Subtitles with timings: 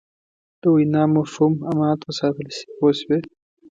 [0.61, 3.19] د وینا مفهوم امانت وساتل شي پوه شوې!.